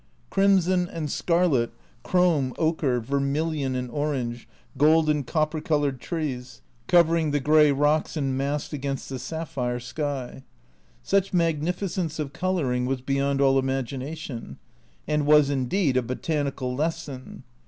Crimson 0.31 0.89
and 0.89 1.11
scarlet, 1.11 1.71
chrome, 2.01 2.55
ochre, 2.57 2.99
vermilion 2.99 3.75
and 3.75 3.87
orange, 3.91 4.49
gold 4.75 5.07
and 5.11 5.27
copper 5.27 5.61
coloured 5.61 5.99
trees, 6.01 6.63
covering 6.87 7.29
the 7.29 7.39
grey 7.39 7.71
rocks 7.71 8.17
and 8.17 8.35
massed 8.35 8.73
against 8.73 9.11
a 9.11 9.19
sapphire 9.19 9.79
sky. 9.79 10.41
Such 11.03 11.33
magnificence 11.33 12.17
of 12.17 12.33
colouring 12.33 12.87
was 12.87 13.01
beyond 13.01 13.41
all 13.41 13.59
imagination 13.59 14.57
and 15.07 15.27
was 15.27 15.51
indeed 15.51 15.95
a 15.95 16.01
"botanical 16.01 16.75
lesson." 16.75 17.43